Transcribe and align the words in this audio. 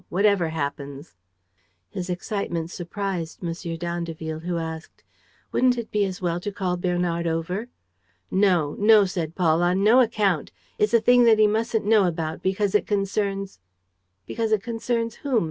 Whatever 0.21 0.49
happens." 0.49 1.15
His 1.91 2.09
excitement 2.09 2.71
surprised 2.71 3.43
M. 3.43 3.53
d'Andeville, 3.77 4.39
who 4.39 4.57
asked: 4.57 5.03
"Wouldn't 5.51 5.77
it 5.77 5.91
be 5.91 6.05
as 6.05 6.19
well 6.19 6.39
to 6.39 6.51
call 6.51 6.75
Bernard 6.75 7.27
over?" 7.27 7.67
"No, 8.31 8.73
no," 8.79 9.05
said 9.05 9.35
Paul, 9.35 9.61
"on 9.61 9.83
no 9.83 9.99
account! 10.01 10.51
It's 10.79 10.95
a 10.95 11.01
thing 11.01 11.25
that 11.25 11.37
he 11.37 11.45
mustn't 11.45 11.85
know 11.85 12.05
about, 12.05 12.41
because 12.41 12.73
it 12.73 12.87
concerns...." 12.87 13.59
"Because 14.25 14.51
it 14.51 14.63
concerns 14.63 15.17
whom?" 15.17 15.39